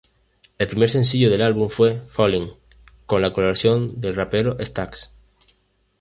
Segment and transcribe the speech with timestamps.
[0.57, 2.49] El primer sencillo del álbum fue "Falling"
[3.05, 5.11] con la colaboración del rapero Stack$.